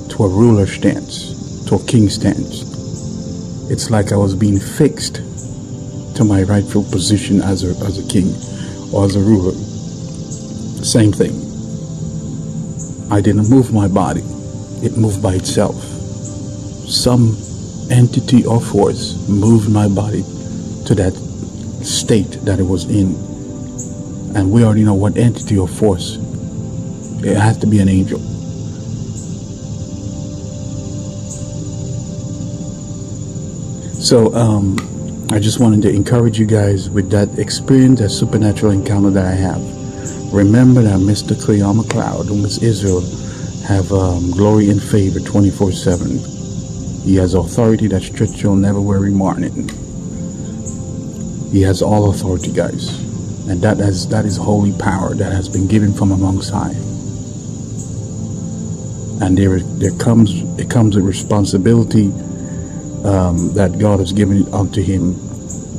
to 0.08 0.22
a 0.22 0.28
ruler 0.28 0.66
stance, 0.66 1.64
to 1.66 1.74
a 1.74 1.84
king 1.84 2.08
stance. 2.08 2.62
It's 3.72 3.90
like 3.90 4.12
I 4.12 4.16
was 4.16 4.36
being 4.36 4.60
fixed 4.60 5.16
to 6.16 6.22
my 6.22 6.44
rightful 6.44 6.84
position 6.84 7.40
as 7.40 7.64
a, 7.64 7.70
as 7.84 7.98
a 7.98 8.08
king 8.08 8.28
or 8.94 9.04
as 9.04 9.16
a 9.16 9.20
ruler. 9.20 9.50
Same 10.84 11.10
thing. 11.10 11.32
I 13.10 13.20
didn't 13.20 13.50
move 13.50 13.72
my 13.72 13.88
body, 13.88 14.22
it 14.86 14.96
moved 14.96 15.20
by 15.20 15.34
itself. 15.34 15.82
Some 16.86 17.36
entity 17.90 18.46
or 18.46 18.60
force 18.60 19.28
moved 19.28 19.68
my 19.72 19.88
body 19.88 20.22
to 20.86 20.94
that 20.94 21.14
state 21.82 22.30
that 22.44 22.60
it 22.60 22.64
was 22.64 22.84
in. 22.84 23.16
And 24.36 24.52
we 24.52 24.62
already 24.62 24.84
know 24.84 24.94
what 24.94 25.16
entity 25.16 25.58
or 25.58 25.66
force. 25.66 26.21
It 27.24 27.36
has 27.36 27.56
to 27.58 27.66
be 27.66 27.78
an 27.78 27.88
angel. 27.88 28.18
So, 34.00 34.34
um, 34.34 34.76
I 35.30 35.38
just 35.38 35.60
wanted 35.60 35.80
to 35.82 35.90
encourage 35.90 36.38
you 36.38 36.44
guys 36.44 36.90
with 36.90 37.10
that 37.12 37.38
experience, 37.38 38.00
that 38.00 38.10
supernatural 38.10 38.72
encounter 38.72 39.10
that 39.10 39.24
I 39.24 39.32
have. 39.32 39.62
Remember 40.32 40.82
that 40.82 40.98
Mr. 40.98 41.40
Cleon 41.40 41.76
McLeod 41.76 42.30
and 42.30 42.42
Miss 42.42 42.62
Israel 42.62 43.00
have 43.66 43.90
um, 43.92 44.30
glory 44.32 44.68
and 44.68 44.82
favor 44.82 45.20
24-7. 45.20 47.04
He 47.04 47.16
has 47.16 47.34
authority 47.34 47.86
that 47.88 48.02
stretches 48.02 48.44
on 48.44 48.60
never 48.60 48.80
weary 48.80 49.10
morning. 49.10 49.70
He 51.50 51.62
has 51.62 51.80
all 51.80 52.10
authority, 52.10 52.52
guys. 52.52 52.98
And 53.48 53.62
that 53.62 53.78
is, 53.80 54.08
that 54.08 54.24
is 54.24 54.36
holy 54.36 54.72
power 54.78 55.14
that 55.14 55.32
has 55.32 55.48
been 55.48 55.66
given 55.66 55.94
from 55.94 56.12
amongst 56.12 56.50
high. 56.50 56.74
And 59.22 59.38
there, 59.38 59.60
there 59.60 59.96
comes, 59.98 60.42
it 60.58 60.68
comes 60.68 60.96
a 60.96 61.00
responsibility 61.00 62.06
um, 63.04 63.54
that 63.54 63.78
God 63.78 64.00
has 64.00 64.12
given 64.12 64.52
unto 64.52 64.82
him. 64.82 65.14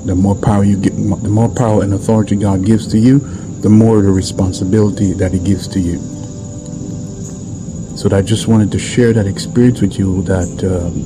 The 0.06 0.16
more 0.16 0.36
power 0.36 0.64
you 0.64 0.78
get, 0.78 0.94
the 0.96 1.30
more 1.30 1.50
power 1.50 1.84
and 1.84 1.94
authority 1.94 2.38
God 2.38 2.66
gives 2.66 2.88
to 2.94 2.98
you, 2.98 3.20
the 3.20 3.70
more 3.70 4.02
the 4.02 4.12
responsibility 4.12 5.14
that 5.14 5.32
He 5.32 5.40
gives 5.40 5.68
to 5.70 5.80
you. 5.80 5.98
So 7.98 8.10
I 8.16 8.22
just 8.22 8.48
wanted 8.48 8.72
to 8.74 8.80
share 8.80 9.14
that 9.14 9.28
experience 9.28 9.82
with 9.82 9.98
you 9.98 10.22
that 10.24 10.52
um, 10.64 11.04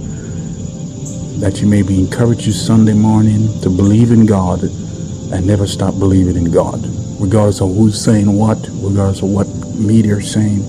that 1.39 1.61
you 1.61 1.67
may 1.67 1.83
be 1.83 1.99
encouraged 1.99 2.47
this 2.47 2.65
Sunday 2.65 2.93
morning 2.93 3.47
to 3.61 3.69
believe 3.69 4.11
in 4.11 4.25
God 4.25 4.63
and 4.63 5.45
never 5.45 5.67
stop 5.67 5.99
believing 5.99 6.35
in 6.35 6.51
God, 6.51 6.81
regardless 7.19 7.61
of 7.61 7.75
who's 7.75 8.03
saying 8.03 8.31
what, 8.31 8.57
regardless 8.81 9.21
of 9.21 9.29
what 9.29 9.47
media 9.75 10.15
are 10.17 10.21
saying, 10.21 10.65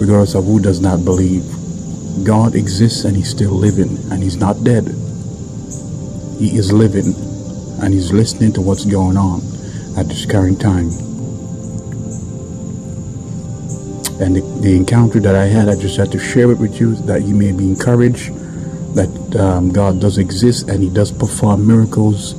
regardless 0.00 0.34
of 0.34 0.44
who 0.46 0.58
does 0.58 0.80
not 0.80 1.04
believe. 1.04 1.44
God 2.24 2.54
exists 2.54 3.04
and 3.04 3.16
he's 3.16 3.28
still 3.28 3.52
living 3.52 3.98
and 4.10 4.22
he's 4.22 4.36
not 4.36 4.64
dead. 4.64 4.84
He 6.38 6.56
is 6.56 6.72
living 6.72 7.14
and 7.82 7.92
he's 7.92 8.12
listening 8.12 8.52
to 8.54 8.62
what's 8.62 8.86
going 8.86 9.16
on 9.16 9.40
at 9.98 10.08
this 10.08 10.24
current 10.24 10.60
time. 10.60 10.88
And 14.20 14.36
the, 14.36 14.40
the 14.60 14.74
encounter 14.76 15.20
that 15.20 15.34
I 15.34 15.46
had, 15.46 15.68
I 15.68 15.76
just 15.76 15.96
had 15.96 16.10
to 16.12 16.18
share 16.18 16.50
it 16.50 16.58
with 16.58 16.80
you 16.80 16.94
that 17.06 17.22
you 17.22 17.34
may 17.34 17.52
be 17.52 17.68
encouraged 17.68 18.32
that 18.94 19.36
um, 19.36 19.72
God 19.72 20.00
does 20.00 20.18
exist 20.18 20.68
and 20.68 20.82
he 20.82 20.90
does 20.90 21.12
perform 21.12 21.66
miracles, 21.66 22.34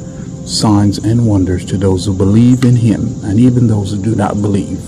signs, 0.46 0.98
and 0.98 1.26
wonders 1.26 1.64
to 1.66 1.78
those 1.78 2.06
who 2.06 2.14
believe 2.14 2.66
in 2.66 2.76
him 2.76 3.24
and 3.24 3.40
even 3.40 3.68
those 3.68 3.92
who 3.92 4.02
do 4.02 4.16
not 4.16 4.42
believe. 4.42 4.80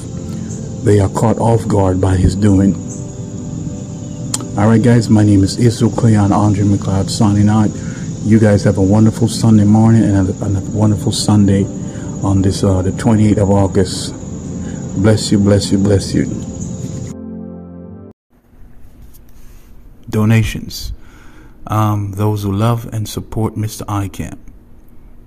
They 0.84 1.00
are 1.00 1.10
caught 1.10 1.38
off 1.38 1.68
guard 1.68 2.00
by 2.00 2.16
his 2.16 2.36
doing. 2.36 2.75
All 4.58 4.68
right, 4.68 4.82
guys, 4.82 5.10
my 5.10 5.24
name 5.24 5.44
is 5.44 5.58
Israel 5.58 5.92
Cleon 5.92 6.32
Andre 6.32 6.63
McLeod 6.63 7.10
signing 7.10 7.50
out. 7.50 7.70
You 8.24 8.40
guys 8.40 8.63
have 8.63 8.78
a 8.78 8.82
wonderful 8.82 9.28
Sunday 9.28 9.66
morning 9.66 10.04
and 10.04 10.30
a, 10.30 10.46
and 10.46 10.58
a 10.58 10.62
wonderful 10.72 11.12
Sunday 11.12 11.66
on 12.24 12.42
this 12.42 12.63
uh, 12.63 12.82
the 12.82 12.92
28th 12.92 13.38
of 13.38 13.50
August. 13.50 14.13
Bless 15.02 15.32
you, 15.32 15.40
bless 15.40 15.72
you, 15.72 15.78
bless 15.78 16.13
you. 16.13 16.25
donations. 20.13 20.94
Um, 21.68 22.13
those 22.13 22.44
who 22.44 22.54
love 22.54 22.88
and 22.94 23.10
support 23.10 23.56
Mr. 23.56 23.82
ICAM. 23.88 24.38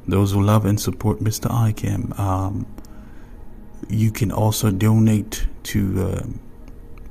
Those 0.07 0.33
who 0.33 0.41
love 0.41 0.65
and 0.65 0.81
support 0.81 1.19
Mr. 1.19 1.51
ICAM. 1.51 2.19
Um, 2.19 2.67
you 3.89 4.11
can 4.11 4.33
also 4.33 4.71
donate 4.71 5.47
to 5.65 6.03
uh, 6.03 6.23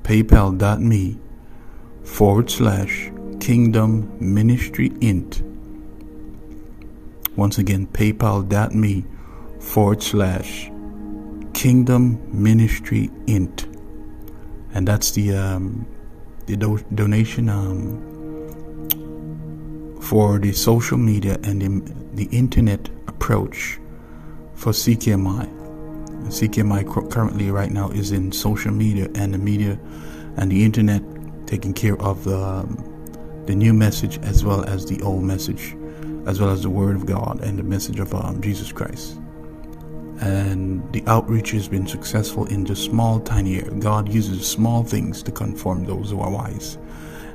paypal.me 0.03 1.17
forward 2.03 2.49
slash 2.49 3.11
kingdom 3.39 4.15
ministry 4.19 4.91
int. 5.01 5.41
Once 7.35 7.57
again, 7.57 7.87
paypal.me 7.87 9.05
forward 9.59 10.01
slash 10.01 10.71
kingdom 11.53 12.21
ministry 12.31 13.09
int. 13.27 13.65
And 14.73 14.87
that's 14.87 15.11
the 15.11 15.35
um, 15.35 15.87
the 16.45 16.55
do- 16.55 16.85
donation 16.93 17.49
um, 17.49 18.01
for 20.01 20.37
the 20.37 20.51
social 20.51 20.97
media 20.97 21.37
and 21.43 21.61
the, 21.61 21.93
the 22.13 22.37
internet 22.37 22.89
approach 23.07 23.79
for 24.53 24.71
CKMI. 24.71 25.64
CKMI 26.27 27.11
currently 27.11 27.51
right 27.51 27.71
now 27.71 27.89
is 27.91 28.11
in 28.11 28.31
social 28.31 28.71
media 28.71 29.07
and 29.15 29.33
the 29.33 29.37
media 29.37 29.79
and 30.37 30.51
the 30.51 30.63
internet 30.63 31.01
taking 31.47 31.73
care 31.73 31.99
of 32.01 32.23
the, 32.23 32.37
um, 32.37 33.43
the 33.45 33.55
new 33.55 33.73
message 33.73 34.17
as 34.19 34.43
well 34.43 34.63
as 34.65 34.85
the 34.85 35.01
old 35.01 35.23
message, 35.23 35.75
as 36.25 36.39
well 36.39 36.49
as 36.49 36.63
the 36.63 36.69
Word 36.69 36.95
of 36.95 37.05
God 37.05 37.41
and 37.41 37.59
the 37.59 37.63
message 37.63 37.99
of 37.99 38.13
um, 38.13 38.41
Jesus 38.41 38.71
Christ. 38.71 39.17
And 40.21 40.81
the 40.93 41.03
outreach 41.07 41.51
has 41.51 41.67
been 41.67 41.87
successful 41.87 42.45
in 42.45 42.65
just 42.65 42.83
small, 42.83 43.19
tiny 43.19 43.57
area. 43.57 43.71
God 43.71 44.11
uses 44.11 44.47
small 44.47 44.83
things 44.83 45.21
to 45.23 45.31
conform 45.31 45.85
those 45.85 46.09
who 46.09 46.21
are 46.21 46.31
wise. 46.31 46.77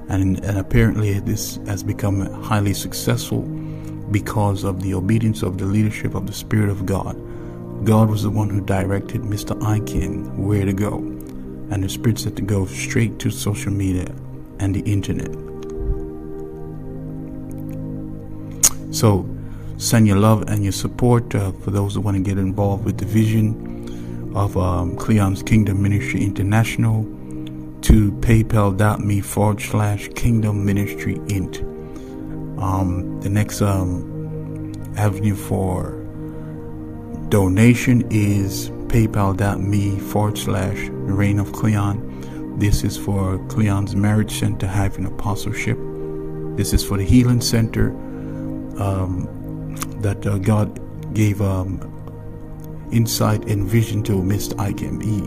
And, 0.09 0.43
and 0.45 0.59
apparently, 0.59 1.21
this 1.21 1.57
has 1.67 1.83
become 1.83 2.21
highly 2.43 2.75
successful 2.75 3.43
because 4.11 4.65
of 4.65 4.83
the 4.83 4.95
obedience 4.95 5.43
of 5.43 5.59
the 5.59 5.67
leadership 5.67 6.15
of 6.15 6.27
the 6.27 6.33
Spirit 6.33 6.69
of 6.69 6.85
God. 6.87 7.17
God 7.85 8.11
was 8.11 8.23
the 8.23 8.31
one 8.31 8.51
who 8.51 8.61
directed 8.61 9.23
Mr. 9.23 9.59
ICAM 9.61 10.37
where 10.37 10.65
to 10.65 10.73
go, 10.73 10.99
and 10.99 11.83
the 11.83 11.89
Spirit 11.89 12.19
said 12.19 12.37
to 12.37 12.43
go 12.43 12.67
straight 12.67 13.19
to 13.21 13.31
social 13.31 13.73
media 13.73 14.15
and 14.59 14.75
the 14.75 14.81
internet. 14.81 15.31
So, 18.95 19.27
send 19.79 20.07
your 20.07 20.19
love 20.19 20.43
and 20.49 20.63
your 20.63 20.73
support 20.73 21.35
uh, 21.35 21.53
for 21.53 21.71
those 21.71 21.95
who 21.95 22.03
want 22.03 22.17
to 22.19 22.23
get 22.23 22.37
involved 22.37 22.85
with 22.85 22.99
the 22.99 23.07
vision 23.07 24.33
of 24.35 24.57
um, 24.57 24.97
Cleon's 24.97 25.43
Kingdom 25.43 25.83
Ministry 25.83 26.23
International 26.23 27.05
to 27.83 28.13
paypal.me 28.21 29.21
forward 29.23 29.61
slash 29.61 30.09
kingdom 30.15 30.65
ministry 30.67 31.15
int. 31.29 31.61
Um, 32.61 33.21
the 33.23 33.31
next 33.31 33.63
um, 33.63 34.73
avenue 34.99 35.35
for 35.35 36.00
donation 37.31 38.05
is 38.11 38.71
paypal.me 38.89 40.01
forward 40.01 40.37
slash 40.37 40.89
reign 40.91 41.39
of 41.39 41.53
Cleon. 41.53 42.59
This 42.59 42.83
is 42.83 42.99
for 42.99 43.39
Cleon's 43.47 43.95
Marriage 43.95 44.41
Center 44.41 44.67
having 44.67 45.07
apostleship. 45.07 45.79
This 46.57 46.73
is 46.73 46.85
for 46.85 46.99
the 46.99 47.05
Healing 47.05 47.41
Center 47.41 47.91
um, 48.83 49.77
that 50.01 50.27
uh, 50.27 50.39
God 50.39 50.81
gave 51.15 51.41
um, 51.41 51.79
insight 52.91 53.45
and 53.49 53.65
vision 53.65 54.03
to 54.05 54.15
Mr. 54.15 54.55
ICAM. 54.55 55.01
He, 55.01 55.21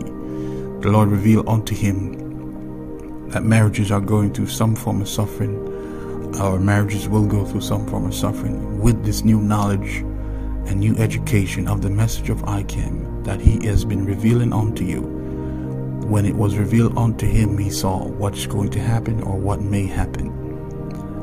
the 0.82 0.92
Lord 0.92 1.08
revealed 1.08 1.48
unto 1.48 1.74
him 1.74 3.30
that 3.30 3.44
marriages 3.44 3.90
are 3.90 4.02
going 4.02 4.34
through 4.34 4.48
some 4.48 4.76
form 4.76 5.00
of 5.00 5.08
suffering. 5.08 5.56
Our 6.36 6.60
marriages 6.60 7.08
will 7.08 7.26
go 7.26 7.46
through 7.46 7.62
some 7.62 7.86
form 7.86 8.04
of 8.04 8.14
suffering. 8.14 8.78
With 8.80 9.06
this 9.06 9.24
new 9.24 9.40
knowledge 9.40 10.04
and 10.66 10.80
new 10.80 10.96
education 10.96 11.68
of 11.68 11.82
the 11.82 11.90
message 11.90 12.30
of 12.30 12.42
ICAM 12.42 13.24
that 13.24 13.40
He 13.40 13.66
has 13.66 13.84
been 13.84 14.04
revealing 14.04 14.52
unto 14.52 14.84
you, 14.84 15.14
when 16.04 16.26
it 16.26 16.34
was 16.36 16.56
revealed 16.56 16.98
unto 16.98 17.26
him, 17.26 17.56
he 17.56 17.70
saw 17.70 18.06
what's 18.06 18.46
going 18.46 18.70
to 18.70 18.78
happen 18.78 19.22
or 19.22 19.38
what 19.38 19.62
may 19.62 19.86
happen. 19.86 20.28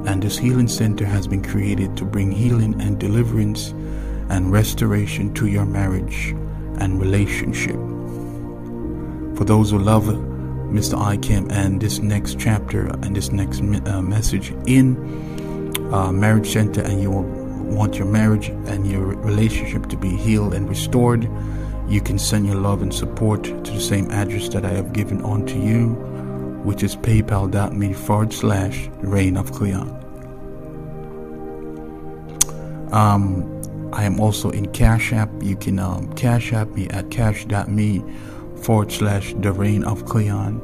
And 0.07 0.23
this 0.23 0.37
healing 0.37 0.67
center 0.67 1.05
has 1.05 1.27
been 1.27 1.43
created 1.43 1.95
to 1.97 2.05
bring 2.05 2.31
healing 2.31 2.81
and 2.81 2.99
deliverance 2.99 3.69
and 4.29 4.51
restoration 4.51 5.33
to 5.35 5.45
your 5.45 5.65
marriage 5.65 6.29
and 6.79 6.99
relationship. 6.99 7.75
For 9.37 9.45
those 9.45 9.69
who 9.69 9.77
love 9.77 10.05
Mr. 10.05 10.97
ICAM 10.97 11.51
and 11.51 11.79
this 11.79 11.99
next 11.99 12.39
chapter 12.39 12.87
and 12.87 13.15
this 13.15 13.31
next 13.31 13.61
uh, 13.61 14.01
message 14.01 14.51
in 14.65 14.97
uh, 15.93 16.11
Marriage 16.11 16.51
Center, 16.51 16.81
and 16.81 17.01
you 17.01 17.11
want 17.71 17.95
your 17.95 18.07
marriage 18.07 18.49
and 18.49 18.89
your 18.89 19.01
relationship 19.01 19.87
to 19.89 19.97
be 19.97 20.09
healed 20.09 20.53
and 20.53 20.69
restored, 20.69 21.29
you 21.87 22.01
can 22.01 22.17
send 22.17 22.47
your 22.47 22.55
love 22.55 22.81
and 22.81 22.93
support 22.93 23.43
to 23.43 23.71
the 23.71 23.79
same 23.79 24.09
address 24.11 24.49
that 24.49 24.65
I 24.65 24.69
have 24.69 24.93
given 24.93 25.21
on 25.23 25.45
to 25.47 25.59
you, 25.59 25.89
which 26.63 26.83
is 26.83 26.95
paypal.me 26.95 27.93
forward 27.93 28.33
slash 28.33 28.89
reign 28.99 29.37
of 29.37 29.51
Cleon. 29.51 29.89
Um, 32.91 33.61
I 33.93 34.03
am 34.03 34.19
also 34.19 34.49
in 34.49 34.71
Cash 34.71 35.11
App. 35.13 35.29
You 35.41 35.55
can 35.55 35.79
um, 35.79 36.13
Cash 36.13 36.53
App 36.53 36.69
me 36.69 36.87
at 36.89 37.09
cash.me 37.11 38.03
forward 38.63 38.91
slash 38.91 39.33
the 39.37 39.51
reign 39.51 39.83
of 39.83 40.05
Cleon 40.05 40.61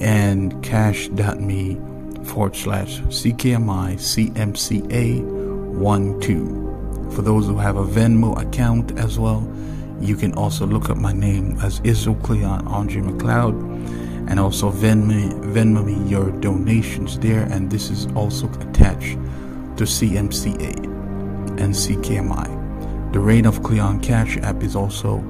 and 0.00 0.62
cash.me 0.62 1.80
forward 2.24 2.56
slash 2.56 3.00
CKMI 3.02 3.94
CMCA 3.94 5.35
1 5.76 6.20
2. 6.20 7.10
For 7.12 7.22
those 7.22 7.46
who 7.46 7.58
have 7.58 7.76
a 7.76 7.84
Venmo 7.84 8.40
account 8.40 8.98
as 8.98 9.18
well, 9.18 9.46
you 10.00 10.16
can 10.16 10.32
also 10.34 10.66
look 10.66 10.90
up 10.90 10.96
my 10.96 11.12
name 11.12 11.58
as 11.62 11.80
Israel 11.84 12.16
Cleon 12.16 12.66
Andre 12.66 13.02
McLeod 13.02 13.54
and 14.28 14.40
also 14.40 14.70
Venmo, 14.70 15.30
Venmo 15.52 15.84
me 15.84 16.08
your 16.08 16.30
donations 16.40 17.18
there. 17.18 17.42
And 17.44 17.70
this 17.70 17.90
is 17.90 18.06
also 18.14 18.48
attached 18.60 19.18
to 19.76 19.84
CMCA 19.84 20.76
and 21.58 21.74
CKMI. 21.74 23.12
The 23.12 23.20
Reign 23.20 23.46
of 23.46 23.62
Cleon 23.62 24.00
Cash 24.00 24.38
app 24.38 24.62
is 24.62 24.74
also 24.74 25.22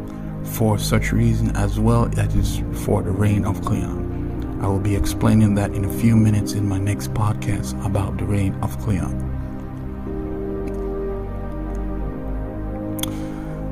for 0.44 0.78
such 0.78 1.12
reason 1.12 1.54
as 1.56 1.78
well 1.78 2.08
as 2.18 2.62
for 2.84 3.02
the 3.02 3.10
reign 3.10 3.44
of 3.44 3.60
Cleon. 3.62 4.60
I 4.62 4.68
will 4.68 4.80
be 4.80 4.96
explaining 4.96 5.54
that 5.56 5.74
in 5.74 5.84
a 5.84 5.92
few 6.00 6.16
minutes 6.16 6.52
in 6.52 6.68
my 6.68 6.78
next 6.78 7.12
podcast 7.12 7.84
about 7.84 8.16
the 8.16 8.24
reign 8.24 8.54
of 8.62 8.78
Cleon. 8.78 9.25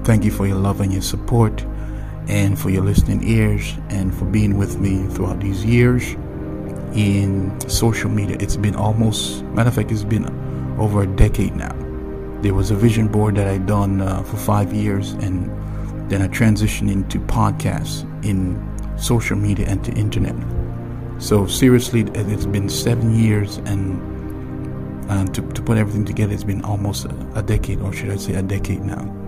Thank 0.04 0.24
you 0.24 0.30
for 0.30 0.46
your 0.46 0.58
love 0.58 0.82
and 0.82 0.92
your 0.92 1.00
support, 1.00 1.64
and 2.28 2.58
for 2.58 2.68
your 2.68 2.84
listening 2.84 3.26
ears, 3.26 3.74
and 3.88 4.14
for 4.14 4.26
being 4.26 4.58
with 4.58 4.78
me 4.78 5.06
throughout 5.08 5.40
these 5.40 5.64
years 5.64 6.14
in 6.94 7.58
social 7.68 8.10
media. 8.10 8.36
It's 8.38 8.56
been 8.56 8.76
almost, 8.76 9.42
matter 9.44 9.68
of 9.68 9.74
fact, 9.74 9.90
it's 9.90 10.04
been 10.04 10.26
over 10.78 11.02
a 11.02 11.06
decade 11.06 11.56
now. 11.56 11.74
There 12.42 12.52
was 12.52 12.70
a 12.70 12.74
vision 12.74 13.08
board 13.08 13.36
that 13.36 13.48
I 13.48 13.56
done 13.56 14.02
uh, 14.02 14.22
for 14.24 14.36
five 14.36 14.74
years, 14.74 15.12
and 15.12 15.50
then 16.10 16.20
I 16.20 16.28
transitioned 16.28 16.92
into 16.92 17.18
podcasts 17.20 18.04
in 18.22 18.62
social 18.98 19.36
media 19.36 19.66
and 19.68 19.82
to 19.84 19.92
internet. 19.92 20.36
So 21.18 21.46
seriously, 21.46 22.02
it's 22.14 22.44
been 22.44 22.68
seven 22.68 23.14
years, 23.18 23.56
and 23.56 25.10
uh, 25.10 25.24
to, 25.32 25.40
to 25.52 25.62
put 25.62 25.78
everything 25.78 26.04
together, 26.04 26.34
it's 26.34 26.44
been 26.44 26.62
almost 26.62 27.06
a, 27.06 27.14
a 27.34 27.42
decade, 27.42 27.80
or 27.80 27.90
should 27.92 28.10
I 28.10 28.16
say, 28.16 28.34
a 28.34 28.42
decade 28.42 28.82
now. 28.82 29.23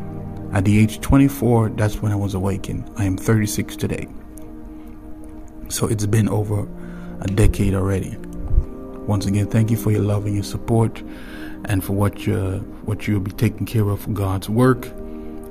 At 0.52 0.64
the 0.64 0.78
age 0.78 1.00
24, 1.00 1.70
that's 1.70 2.00
when 2.02 2.12
I 2.12 2.16
was 2.16 2.35
awakened. 2.35 2.90
I 2.96 3.04
am 3.04 3.16
36 3.16 3.76
today. 3.76 4.09
So 5.68 5.87
it's 5.87 6.06
been 6.06 6.28
over 6.28 6.68
a 7.20 7.26
decade 7.26 7.74
already. 7.74 8.16
Once 9.06 9.26
again, 9.26 9.46
thank 9.46 9.70
you 9.70 9.76
for 9.76 9.90
your 9.90 10.02
love 10.02 10.26
and 10.26 10.35
your 10.35 10.44
support 10.44 11.02
and 11.64 11.82
for 11.82 11.92
what 11.92 12.26
you 12.26 12.59
what 12.85 13.06
you'll 13.06 13.20
be 13.20 13.32
taking 13.32 13.66
care 13.66 13.88
of 13.88 14.00
for 14.00 14.11
God's 14.11 14.48
work 14.48 14.87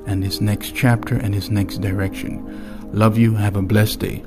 and 0.06 0.22
this 0.22 0.40
next 0.40 0.74
chapter 0.74 1.16
and 1.16 1.34
this 1.34 1.50
next 1.50 1.78
direction. 1.78 2.90
Love 2.92 3.18
you. 3.18 3.34
Have 3.34 3.56
a 3.56 3.62
blessed 3.62 4.00
day. 4.00 4.22